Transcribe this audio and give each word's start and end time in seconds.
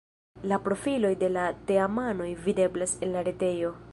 La 0.51 0.57
profiloj 0.67 1.11
de 1.25 1.29
la 1.35 1.43
teamanoj 1.71 2.31
videblas 2.47 2.97
en 3.09 3.17
la 3.19 3.25
retejo. 3.31 3.75